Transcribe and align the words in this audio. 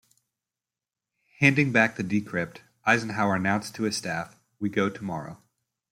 Handing 1.41 1.71
back 1.71 1.95
the 1.95 2.03
decrypt, 2.03 2.61
Eisenhower 2.87 3.35
announced 3.35 3.75
to 3.75 3.83
his 3.83 3.97
staff, 3.97 4.35
We 4.59 4.67
go 4.67 4.89
tomorrow. 4.89 5.39